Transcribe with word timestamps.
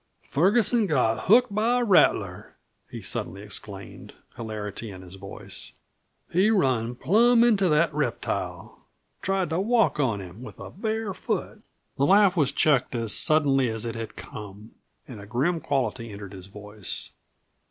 "Ferguson 0.27 0.87
got 0.87 1.25
hooked 1.25 1.53
by 1.53 1.79
a 1.79 1.83
rattler!" 1.83 2.55
he 2.89 3.03
suddenly 3.03 3.43
exclaimed, 3.43 4.15
hilarity 4.35 4.89
in 4.89 5.03
his 5.03 5.13
voice. 5.13 5.73
"He 6.31 6.49
run 6.49 6.95
plum 6.95 7.43
into 7.43 7.69
that 7.69 7.93
reptile; 7.93 8.87
tried 9.21 9.51
to 9.51 9.59
walk 9.59 9.99
on 9.99 10.19
him 10.19 10.41
with 10.41 10.59
a 10.59 10.71
bare 10.71 11.13
foot." 11.13 11.61
The 11.97 12.07
laugh 12.07 12.35
was 12.35 12.51
checked 12.51 12.95
as 12.95 13.13
suddenly 13.13 13.69
as 13.69 13.85
it 13.85 13.93
had 13.93 14.15
come, 14.15 14.71
and 15.07 15.21
a 15.21 15.27
grim 15.27 15.59
quality 15.59 16.11
entered 16.11 16.33
his 16.33 16.47
voice. 16.47 17.11